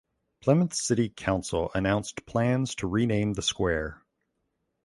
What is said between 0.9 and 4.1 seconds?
Council announced plans to rename the square.